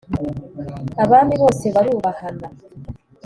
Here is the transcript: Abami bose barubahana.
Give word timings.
Abami 1.03 1.33
bose 1.41 1.65
barubahana. 1.75 2.47